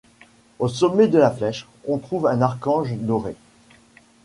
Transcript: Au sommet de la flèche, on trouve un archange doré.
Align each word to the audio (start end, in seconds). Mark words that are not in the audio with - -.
Au 0.57 0.67
sommet 0.67 1.07
de 1.07 1.19
la 1.19 1.29
flèche, 1.29 1.67
on 1.87 1.99
trouve 1.99 2.25
un 2.25 2.41
archange 2.41 2.91
doré. 2.93 3.35